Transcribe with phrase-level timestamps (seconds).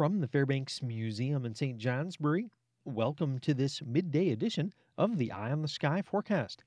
[0.00, 1.76] From the Fairbanks Museum in St.
[1.76, 2.48] Johnsbury,
[2.86, 6.64] welcome to this midday edition of the Eye on the Sky forecast.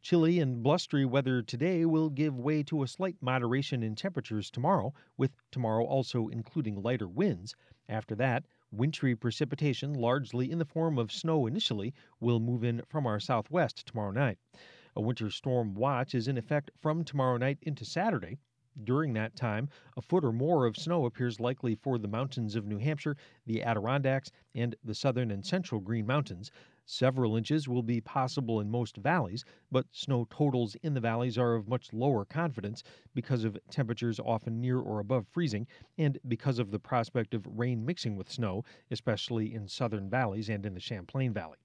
[0.00, 4.94] Chilly and blustery weather today will give way to a slight moderation in temperatures tomorrow,
[5.18, 7.54] with tomorrow also including lighter winds.
[7.86, 13.06] After that, wintry precipitation, largely in the form of snow initially, will move in from
[13.06, 14.38] our southwest tomorrow night.
[14.96, 18.38] A winter storm watch is in effect from tomorrow night into Saturday.
[18.84, 22.66] During that time, a foot or more of snow appears likely for the mountains of
[22.66, 26.50] New Hampshire, the Adirondacks, and the southern and central Green Mountains.
[26.84, 31.54] Several inches will be possible in most valleys, but snow totals in the valleys are
[31.54, 32.82] of much lower confidence
[33.14, 35.66] because of temperatures often near or above freezing
[35.98, 40.64] and because of the prospect of rain mixing with snow, especially in southern valleys and
[40.64, 41.58] in the Champlain Valley.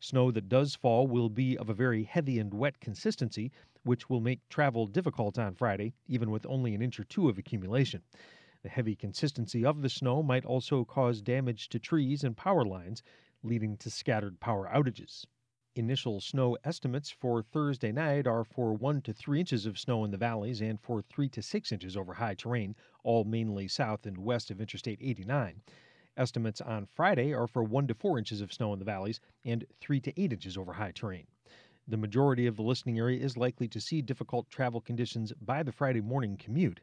[0.00, 3.50] Snow that does fall will be of a very heavy and wet consistency,
[3.82, 7.36] which will make travel difficult on Friday, even with only an inch or two of
[7.36, 8.02] accumulation.
[8.62, 13.02] The heavy consistency of the snow might also cause damage to trees and power lines,
[13.42, 15.26] leading to scattered power outages.
[15.74, 20.10] Initial snow estimates for Thursday night are for 1 to 3 inches of snow in
[20.10, 24.18] the valleys and for 3 to 6 inches over high terrain, all mainly south and
[24.18, 25.62] west of Interstate 89.
[26.18, 29.64] Estimates on Friday are for 1 to 4 inches of snow in the valleys and
[29.80, 31.28] 3 to 8 inches over high terrain.
[31.86, 35.72] The majority of the listening area is likely to see difficult travel conditions by the
[35.72, 36.80] Friday morning commute.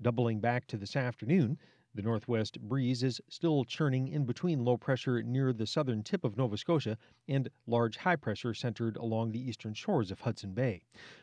[0.00, 1.58] Doubling back to this afternoon,
[1.94, 6.36] the northwest breeze is still churning in between low pressure near the southern tip of
[6.36, 6.96] Nova Scotia
[7.26, 10.82] and large high pressure centered along the eastern shores of Hudson Bay.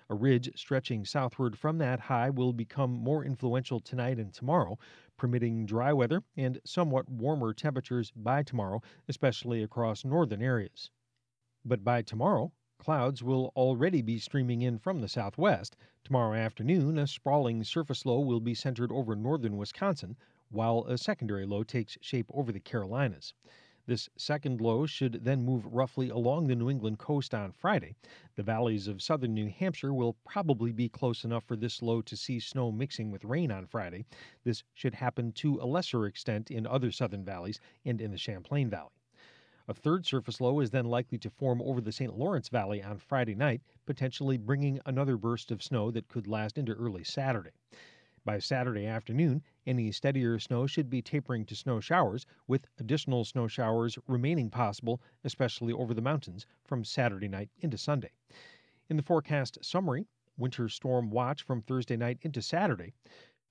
[0.10, 4.78] A ridge stretching southward from that high will become more influential tonight and tomorrow,
[5.16, 10.92] permitting dry weather and somewhat warmer temperatures by tomorrow, especially across northern areas.
[11.64, 15.76] But by tomorrow, Clouds will already be streaming in from the southwest.
[16.04, 20.16] Tomorrow afternoon, a sprawling surface low will be centered over northern Wisconsin,
[20.50, 23.34] while a secondary low takes shape over the Carolinas.
[23.88, 27.96] This second low should then move roughly along the New England coast on Friday.
[28.36, 32.18] The valleys of southern New Hampshire will probably be close enough for this low to
[32.18, 34.06] see snow mixing with rain on Friday.
[34.44, 38.70] This should happen to a lesser extent in other southern valleys and in the Champlain
[38.70, 38.92] Valley.
[39.70, 42.18] A third surface low is then likely to form over the St.
[42.18, 46.74] Lawrence Valley on Friday night, potentially bringing another burst of snow that could last into
[46.74, 47.52] early Saturday.
[48.26, 53.48] By Saturday afternoon, any steadier snow should be tapering to snow showers, with additional snow
[53.48, 58.12] showers remaining possible, especially over the mountains, from Saturday night into Sunday.
[58.90, 60.08] In the forecast summary,
[60.38, 62.94] winter storm watch from Thursday night into Saturday.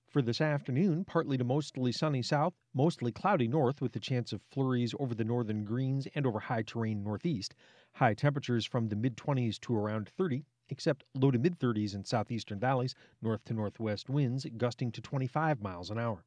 [0.09, 4.41] For this afternoon, partly to mostly sunny south, mostly cloudy north with a chance of
[4.41, 7.53] flurries over the northern greens and over high terrain northeast.
[7.93, 12.03] High temperatures from the mid 20s to around 30, except low to mid 30s in
[12.03, 16.23] southeastern valleys, north to northwest winds gusting to 25 miles an hour.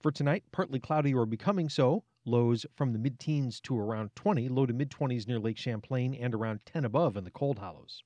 [0.00, 4.48] For tonight, partly cloudy or becoming so, lows from the mid teens to around 20,
[4.48, 8.02] low to mid 20s near Lake Champlain, and around 10 above in the cold hollows.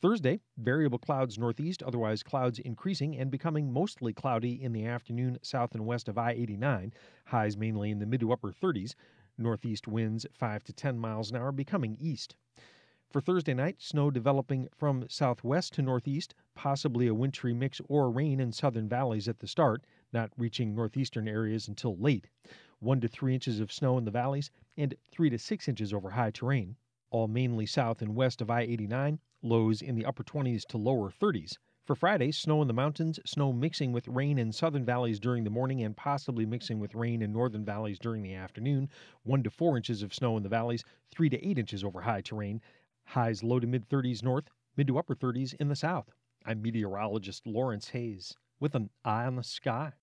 [0.00, 5.74] Thursday, variable clouds northeast, otherwise clouds increasing and becoming mostly cloudy in the afternoon south
[5.74, 6.92] and west of I 89,
[7.26, 8.94] highs mainly in the mid to upper 30s,
[9.36, 12.36] northeast winds 5 to 10 miles an hour becoming east.
[13.10, 18.38] For Thursday night, snow developing from southwest to northeast, possibly a wintry mix or rain
[18.38, 22.26] in southern valleys at the start, not reaching northeastern areas until late.
[22.80, 26.10] 1 to 3 inches of snow in the valleys, and 3 to 6 inches over
[26.10, 26.76] high terrain.
[27.10, 31.10] All mainly south and west of I 89, lows in the upper 20s to lower
[31.10, 31.56] 30s.
[31.84, 35.50] For Friday, snow in the mountains, snow mixing with rain in southern valleys during the
[35.50, 38.90] morning and possibly mixing with rain in northern valleys during the afternoon.
[39.22, 42.20] 1 to 4 inches of snow in the valleys, 3 to 8 inches over high
[42.20, 42.60] terrain.
[43.12, 46.10] Highs low to mid 30s north, mid to upper 30s in the south.
[46.44, 49.94] I'm meteorologist Lawrence Hayes with an eye on the sky.